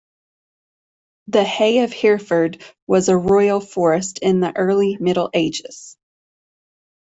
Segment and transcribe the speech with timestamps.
[1.27, 5.95] The Hay of Hereford was a Royal forest in the early Middle Ages.